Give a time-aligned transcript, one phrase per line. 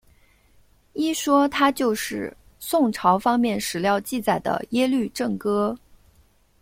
[0.93, 5.77] 一说他就是宋朝方面史料记载的耶律郑哥。